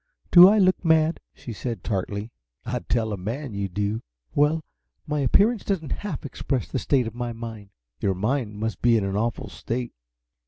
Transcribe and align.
"Do 0.31 0.49
I 0.49 0.57
look 0.57 0.83
mad?" 0.83 1.19
asked 1.37 1.59
she, 1.59 1.75
tartly. 1.75 2.31
"I'd 2.65 2.89
tell 2.89 3.13
a 3.13 3.17
man 3.17 3.53
you 3.53 3.69
do!" 3.69 4.01
"Well 4.33 4.65
my 5.05 5.19
appearance 5.19 5.63
doesn't 5.63 5.91
half 6.01 6.25
express 6.25 6.67
the 6.67 6.79
state 6.79 7.05
of 7.05 7.13
my 7.13 7.33
mind!" 7.33 7.69
"Your 7.99 8.15
mind 8.15 8.55
must 8.55 8.81
be 8.81 8.97
in 8.97 9.03
an 9.05 9.15
awful 9.15 9.47
state." 9.47 9.93